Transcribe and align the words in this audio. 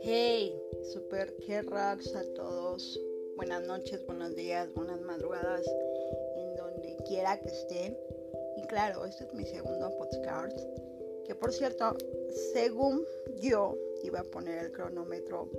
Hey, 0.00 0.54
super 0.92 1.34
que 1.44 1.62
rocks 1.62 2.14
a 2.14 2.22
todos. 2.34 3.00
Buenas 3.34 3.66
noches, 3.66 4.06
buenos 4.06 4.36
días, 4.36 4.72
buenas 4.74 5.00
madrugadas, 5.00 5.66
en 6.36 6.54
donde 6.54 6.96
quiera 7.08 7.40
que 7.40 7.48
esté. 7.48 7.98
Y 8.56 8.62
claro, 8.68 9.04
este 9.04 9.24
es 9.24 9.34
mi 9.34 9.44
segundo 9.44 9.90
podcast. 9.98 10.56
Que 11.24 11.34
por 11.34 11.52
cierto, 11.52 11.96
según 12.52 13.04
yo 13.40 13.76
iba 14.04 14.20
a 14.20 14.24
poner 14.24 14.66
el 14.66 14.70
cronómetro 14.70 15.50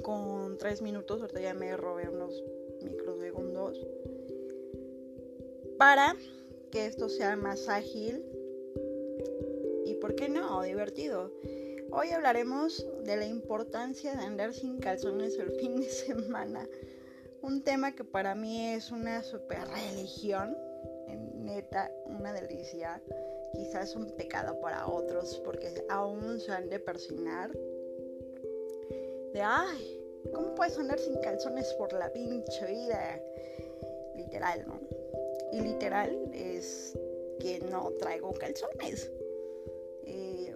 con 0.00 0.56
tres 0.56 0.80
minutos, 0.80 1.20
ahorita 1.20 1.42
ya 1.42 1.52
me 1.52 1.76
robé 1.76 2.08
unos 2.08 2.42
microsegundos 2.80 3.86
para 5.76 6.16
que 6.72 6.86
esto 6.86 7.10
sea 7.10 7.36
más 7.36 7.68
ágil 7.68 8.24
y, 9.84 9.94
¿por 9.96 10.14
qué 10.14 10.30
no?, 10.30 10.62
divertido. 10.62 11.30
Hoy 11.90 12.08
hablaremos 12.08 12.86
de 13.04 13.16
la 13.18 13.26
importancia 13.26 14.16
de 14.16 14.24
andar 14.24 14.54
sin 14.54 14.78
calzones 14.78 15.38
el 15.38 15.52
fin 15.60 15.76
de 15.76 15.88
semana. 15.88 16.66
Un 17.42 17.62
tema 17.62 17.94
que 17.94 18.04
para 18.04 18.34
mí 18.34 18.72
es 18.72 18.90
una 18.90 19.22
super 19.22 19.68
religión, 19.68 20.56
neta, 21.34 21.92
una 22.06 22.32
delicia. 22.32 23.02
Quizás 23.52 23.94
un 23.94 24.10
pecado 24.16 24.58
para 24.62 24.86
otros 24.86 25.42
porque 25.44 25.84
aún 25.90 26.40
se 26.40 26.52
han 26.52 26.70
de 26.70 26.78
persinar. 26.78 27.52
De, 29.34 29.42
ay, 29.42 30.00
¿cómo 30.32 30.54
puedes 30.54 30.78
andar 30.78 30.98
sin 30.98 31.20
calzones 31.20 31.70
por 31.74 31.92
la 31.92 32.10
pinche 32.14 32.66
vida? 32.66 33.20
Literal, 34.16 34.64
¿no? 34.66 35.01
Y 35.52 35.60
literal 35.60 36.30
es 36.32 36.98
que 37.40 37.60
no 37.70 37.90
traigo 37.98 38.32
calzones. 38.32 39.10
Eh, 40.04 40.54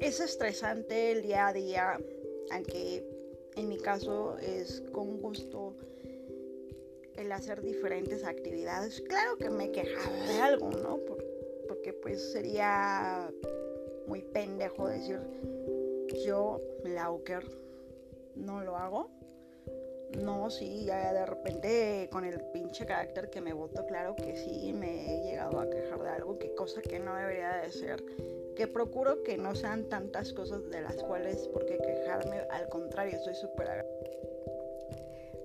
es 0.00 0.20
estresante 0.20 1.12
el 1.12 1.22
día 1.22 1.48
a 1.48 1.52
día, 1.52 1.98
aunque 2.52 3.04
en 3.56 3.68
mi 3.68 3.78
caso 3.78 4.36
es 4.38 4.82
con 4.92 5.20
gusto 5.20 5.74
el 7.16 7.32
hacer 7.32 7.62
diferentes 7.62 8.24
actividades. 8.24 9.00
Claro 9.00 9.36
que 9.38 9.50
me 9.50 9.66
he 9.66 9.72
quejado 9.72 10.14
de 10.26 10.40
algo, 10.40 10.70
¿no? 10.70 10.98
porque 11.68 11.92
pues 11.92 12.32
sería 12.32 13.30
muy 14.06 14.22
pendejo 14.22 14.88
decir 14.88 15.20
yo, 16.24 16.60
Lauker, 16.84 17.44
no 18.34 18.62
lo 18.62 18.76
hago 18.76 19.17
no, 20.16 20.50
sí, 20.50 20.84
ya 20.84 21.12
de 21.12 21.26
repente 21.26 22.08
con 22.10 22.24
el 22.24 22.40
pinche 22.52 22.86
carácter 22.86 23.28
que 23.30 23.40
me 23.40 23.52
voto, 23.52 23.84
claro 23.86 24.16
que 24.16 24.36
sí, 24.36 24.72
me 24.72 25.14
he 25.14 25.24
llegado 25.24 25.60
a 25.60 25.68
quejar 25.68 26.02
de 26.02 26.08
algo, 26.08 26.38
que 26.38 26.54
cosa 26.54 26.80
que 26.80 26.98
no 26.98 27.14
debería 27.14 27.58
de 27.58 27.70
ser, 27.70 28.02
que 28.56 28.66
procuro 28.66 29.22
que 29.22 29.36
no 29.36 29.54
sean 29.54 29.88
tantas 29.88 30.32
cosas 30.32 30.68
de 30.70 30.80
las 30.80 30.96
cuales 31.02 31.48
por 31.48 31.66
qué 31.66 31.78
quejarme, 31.78 32.38
al 32.50 32.68
contrario, 32.68 33.18
soy 33.22 33.34
súper. 33.34 33.86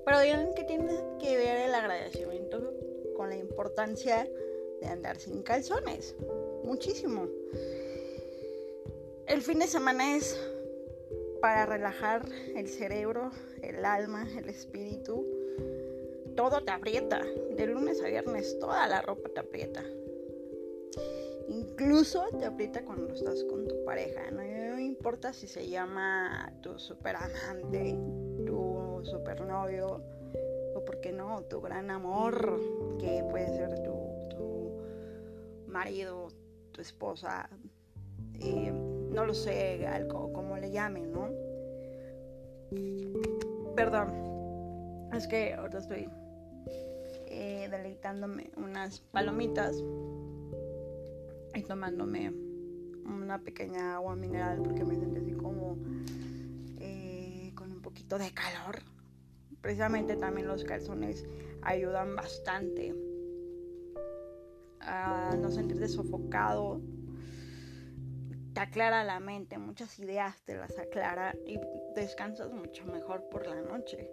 Pero 0.05 0.19
digan 0.19 0.53
que 0.53 0.63
tiene 0.63 0.99
que 1.19 1.37
ver 1.37 1.67
el 1.67 1.75
agradecimiento 1.75 2.73
con 3.15 3.29
la 3.29 3.35
importancia 3.35 4.27
de 4.81 4.87
andar 4.87 5.17
sin 5.17 5.43
calzones, 5.43 6.15
muchísimo. 6.63 7.27
El 9.27 9.41
fin 9.41 9.59
de 9.59 9.67
semana 9.67 10.17
es 10.17 10.37
para 11.43 11.65
relajar 11.65 12.25
el 12.55 12.69
cerebro, 12.69 13.29
el 13.61 13.83
alma, 13.83 14.25
el 14.37 14.47
espíritu. 14.47 15.27
Todo 16.37 16.63
te 16.63 16.71
aprieta. 16.71 17.19
De 17.57 17.67
lunes 17.67 18.01
a 18.01 18.07
viernes 18.07 18.57
toda 18.59 18.87
la 18.87 19.01
ropa 19.01 19.27
te 19.27 19.41
aprieta. 19.41 19.83
Incluso 21.49 22.29
te 22.39 22.45
aprieta 22.45 22.85
cuando 22.85 23.13
estás 23.13 23.43
con 23.43 23.67
tu 23.67 23.83
pareja. 23.83 24.31
No, 24.31 24.79
importa 24.79 25.33
si 25.33 25.47
se 25.47 25.67
llama 25.67 26.49
tu 26.61 26.79
super 26.79 27.17
amante, 27.17 27.93
tu 28.45 29.01
super 29.03 29.41
novio, 29.41 30.01
o 30.75 30.85
por 30.85 31.01
qué 31.01 31.11
no, 31.11 31.41
tu 31.49 31.59
gran 31.59 31.91
amor, 31.91 32.61
que 32.99 33.21
puede 33.29 33.47
ser 33.47 33.83
tu, 33.83 34.29
tu 34.29 34.81
marido, 35.67 36.29
tu 36.71 36.79
esposa, 36.79 37.49
eh, 38.39 38.82
no 39.13 39.25
lo 39.25 39.33
sé, 39.33 39.85
algo 39.85 40.33
como 40.33 40.57
le 40.57 40.71
llamen, 40.71 41.11
¿no? 41.11 41.29
Perdón, 43.75 45.09
es 45.13 45.27
que 45.27 45.53
ahora 45.53 45.79
estoy 45.79 46.09
eh, 47.27 47.67
deleitándome 47.69 48.51
unas 48.57 49.01
palomitas 49.11 49.83
y 51.53 51.61
tomándome 51.61 52.33
una 53.05 53.39
pequeña 53.39 53.95
agua 53.95 54.15
mineral 54.15 54.61
porque 54.63 54.83
me 54.83 54.95
siento 54.95 55.19
así 55.19 55.33
como 55.33 55.77
eh, 56.79 57.51
con 57.55 57.71
un 57.71 57.81
poquito 57.81 58.17
de 58.17 58.31
calor. 58.33 58.79
Precisamente 59.61 60.15
también 60.15 60.47
los 60.47 60.63
calzones 60.63 61.25
ayudan 61.61 62.15
bastante 62.15 62.95
a 64.79 65.35
no 65.39 65.51
sentirte 65.51 65.87
sofocado 65.87 66.81
te 68.53 68.59
aclara 68.59 69.03
la 69.03 69.19
mente, 69.19 69.57
muchas 69.57 69.97
ideas 69.99 70.35
te 70.45 70.55
las 70.55 70.77
aclara 70.77 71.35
y 71.45 71.59
descansas 71.95 72.51
mucho 72.51 72.85
mejor 72.85 73.23
por 73.29 73.47
la 73.47 73.61
noche. 73.61 74.09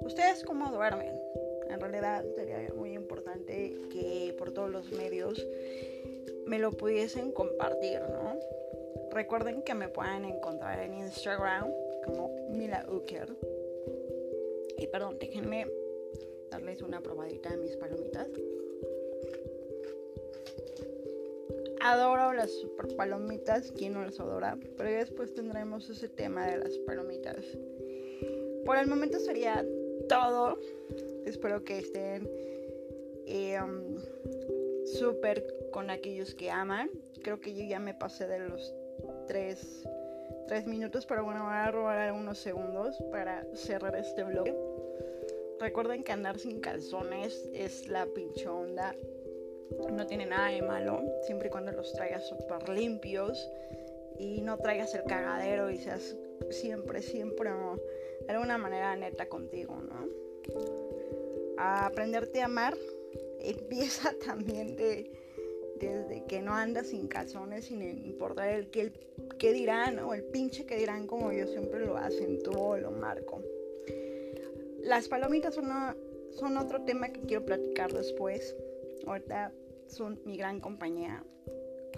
¿Ustedes 0.00 0.42
cómo 0.44 0.70
duermen? 0.70 1.20
En 1.68 1.80
realidad 1.80 2.24
sería 2.34 2.72
muy 2.74 2.92
importante 2.92 3.74
que 3.90 4.34
por 4.38 4.52
todos 4.52 4.70
los 4.70 4.90
medios 4.92 5.46
me 6.46 6.58
lo 6.58 6.72
pudiesen 6.72 7.32
compartir, 7.32 8.00
¿no? 8.00 8.38
Recuerden 9.10 9.62
que 9.62 9.74
me 9.74 9.88
pueden 9.88 10.24
encontrar 10.24 10.80
en 10.80 10.94
Instagram 10.94 11.70
como 12.04 12.30
Mila 12.50 12.86
Uker. 12.88 13.36
Y 14.78 14.86
perdón, 14.88 15.18
déjenme 15.18 15.66
darles 16.50 16.82
una 16.82 17.00
probadita 17.00 17.50
de 17.50 17.58
mis 17.58 17.76
palomitas. 17.76 18.28
Adoro 21.84 22.32
las 22.32 22.50
super 22.50 22.96
palomitas, 22.96 23.70
¿quién 23.72 23.92
no 23.92 24.02
las 24.02 24.18
adora? 24.18 24.58
Pero 24.76 24.90
después 24.90 25.34
tendremos 25.34 25.88
ese 25.90 26.08
tema 26.08 26.46
de 26.46 26.56
las 26.58 26.78
palomitas. 26.78 27.44
Por 28.64 28.78
el 28.78 28.86
momento 28.86 29.18
sería 29.20 29.64
todo. 30.08 30.58
Espero 31.26 31.62
que 31.62 31.78
estén 31.80 32.28
eh, 33.26 33.60
um, 33.60 33.98
súper 34.86 35.44
con 35.72 35.90
aquellos 35.90 36.34
que 36.34 36.50
aman. 36.50 36.90
Creo 37.22 37.38
que 37.38 37.54
yo 37.54 37.64
ya 37.64 37.78
me 37.78 37.92
pasé 37.92 38.26
de 38.26 38.38
los 38.38 38.74
tres, 39.26 39.86
tres 40.48 40.66
minutos, 40.66 41.04
pero 41.04 41.22
bueno, 41.22 41.44
voy 41.44 41.52
a 41.52 41.70
robar 41.70 41.98
algunos 41.98 42.38
segundos 42.38 42.96
para 43.10 43.44
cerrar 43.54 43.94
este 43.96 44.24
vlog. 44.24 44.48
Recuerden 45.60 46.02
que 46.02 46.12
andar 46.12 46.38
sin 46.38 46.60
calzones 46.60 47.48
es 47.52 47.88
la 47.88 48.06
pinche 48.06 48.48
onda 48.48 48.94
no 49.90 50.06
tiene 50.06 50.26
nada 50.26 50.48
de 50.48 50.62
malo, 50.62 51.02
siempre 51.22 51.48
y 51.48 51.50
cuando 51.50 51.72
los 51.72 51.92
traigas 51.92 52.26
súper 52.26 52.68
limpios 52.68 53.48
y 54.18 54.40
no 54.42 54.58
traigas 54.58 54.94
el 54.94 55.04
cagadero 55.04 55.70
y 55.70 55.78
seas 55.78 56.16
siempre, 56.50 57.02
siempre 57.02 57.50
de 57.50 58.32
alguna 58.32 58.58
manera 58.58 58.94
neta 58.96 59.28
contigo, 59.28 59.76
¿no? 59.76 60.08
A 61.56 61.86
aprenderte 61.86 62.40
a 62.40 62.46
amar 62.46 62.76
empieza 63.40 64.12
también 64.24 64.76
de, 64.76 65.10
desde 65.78 66.24
que 66.26 66.40
no 66.40 66.54
andas 66.54 66.88
sin 66.88 67.08
calzones 67.08 67.66
sin 67.66 67.82
importar 67.82 68.48
el 68.48 68.70
que, 68.70 68.92
dirán 69.52 69.98
o 69.98 70.14
el 70.14 70.24
pinche 70.24 70.64
que 70.64 70.76
dirán 70.76 71.06
como 71.06 71.32
yo 71.32 71.46
siempre 71.46 71.80
lo 71.80 71.96
acentúo 71.96 72.76
lo 72.76 72.90
marco. 72.90 73.42
Las 74.80 75.08
palomitas 75.08 75.54
son, 75.54 75.66
son 76.32 76.56
otro 76.56 76.82
tema 76.82 77.08
que 77.08 77.20
quiero 77.20 77.44
platicar 77.44 77.92
después. 77.92 78.54
Ahorita 79.06 79.52
son 79.86 80.20
mi 80.24 80.36
gran 80.36 80.60
compañía, 80.60 81.22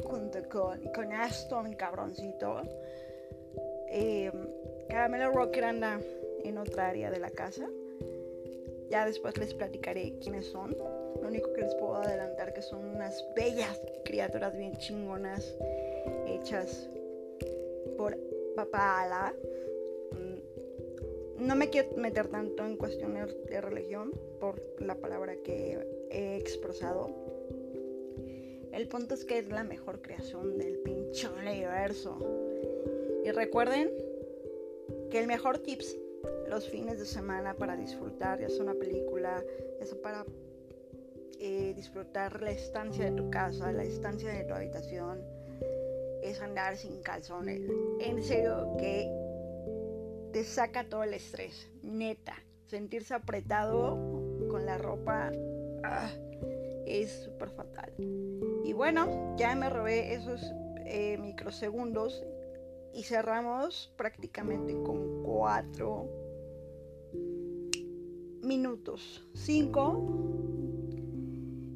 junto 0.03 0.49
con, 0.49 0.81
con 0.95 1.13
Aston, 1.13 1.75
cabroncito. 1.75 2.63
Eh, 3.89 4.31
Caramelo 4.89 5.31
Rocker 5.33 5.65
anda 5.65 6.01
en 6.45 6.59
otra 6.59 6.89
área 6.89 7.11
de 7.11 7.19
la 7.19 7.31
casa. 7.31 7.69
Ya 8.91 9.05
después 9.05 9.37
les 9.39 9.53
platicaré 9.55 10.19
quiénes 10.21 10.47
son. 10.47 10.77
Lo 11.21 11.29
único 11.29 11.53
que 11.53 11.63
les 11.63 11.75
puedo 11.75 11.97
adelantar 11.97 12.53
que 12.53 12.63
son 12.63 12.85
unas 12.85 13.25
bellas 13.35 13.81
criaturas 14.05 14.57
bien 14.57 14.77
chingonas 14.79 15.57
hechas 16.27 16.89
por 17.97 18.17
papá 18.55 19.03
Ala. 19.03 19.35
Mm, 20.13 21.47
no 21.47 21.57
me 21.57 21.69
quiero 21.69 21.97
meter 21.97 22.29
tanto 22.29 22.65
en 22.65 22.77
cuestiones 22.77 23.35
de 23.49 23.61
religión 23.61 24.13
por 24.39 24.63
la 24.79 24.95
palabra 24.95 25.35
que 25.43 25.79
he 26.11 26.37
expresado 26.37 27.27
el 28.77 28.89
punto 28.89 29.15
es 29.15 29.25
que 29.25 29.39
es 29.39 29.49
la 29.49 29.65
mejor 29.65 30.03
creación 30.03 30.59
del 30.59 30.77
pinche 30.81 31.29
universo. 31.31 32.19
Y 33.25 33.31
recuerden 33.31 33.91
que 35.11 35.19
el 35.19 35.27
mejor 35.27 35.61
tips 35.61 35.97
los 36.51 36.69
fines 36.69 36.99
de 36.99 37.07
semana 37.07 37.55
para 37.55 37.75
disfrutar, 37.75 38.39
ya 38.39 38.51
sea 38.51 38.63
una 38.63 38.75
película, 38.75 39.43
ya 39.81 39.87
sea 39.87 39.97
para 40.03 40.27
eh, 41.41 41.73
disfrutar 41.75 42.43
la 42.43 42.51
estancia 42.51 43.07
de 43.07 43.13
tu 43.13 43.31
casa, 43.31 43.73
la 43.73 43.83
estancia 43.83 44.31
de 44.31 44.45
tu 44.45 44.53
habitación, 44.53 45.25
es 46.23 46.43
andar 46.43 46.77
sin 46.77 47.01
calzones. 47.01 47.63
En 48.01 48.23
serio 48.23 48.77
que 48.79 49.11
te 50.35 50.45
saca 50.45 50.87
todo 50.87 51.03
el 51.03 51.15
estrés, 51.15 51.71
neta. 51.83 52.35
Sentirse 52.67 53.15
apretado 53.15 53.97
con 54.51 54.67
la 54.67 54.77
ropa 54.77 55.33
ah, 55.87 56.11
es 56.87 57.11
súper 57.25 57.51
fatal. 57.51 57.93
Y 58.65 58.73
bueno, 58.73 59.37
ya 59.37 59.55
me 59.55 59.71
robé 59.71 60.15
esos 60.15 60.43
eh, 60.85 61.19
microsegundos 61.19 62.25
y 62.95 63.03
cerramos 63.03 63.93
prácticamente 63.97 64.75
con 64.83 65.23
cuatro 65.23 66.09
minutos. 68.43 69.27
Cinco. 69.35 70.23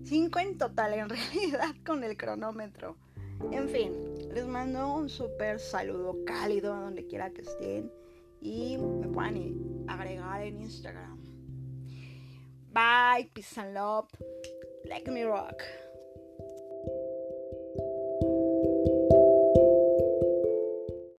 Cinco 0.05 0.39
en 0.39 0.57
total, 0.57 0.95
en 0.95 1.09
realidad, 1.11 1.75
con 1.85 2.05
el 2.05 2.17
cronómetro. 2.17 2.97
En 3.51 3.69
fin, 3.69 3.93
les 4.33 4.47
mando 4.47 4.95
un 4.95 5.09
súper 5.09 5.59
saludo 5.59 6.17
cálido 6.25 6.75
donde 6.75 7.07
quiera 7.07 7.31
que 7.31 7.43
estén 7.43 7.91
y 8.41 8.77
me 8.79 9.09
puedan 9.09 9.85
agregar 9.89 10.43
en 10.43 10.61
Instagram. 10.61 11.19
Bye, 12.73 13.29
peace 13.35 13.59
and 13.59 13.75
love. 13.75 14.09
Let 14.87 15.07
me 15.07 15.23
rock. 15.23 15.63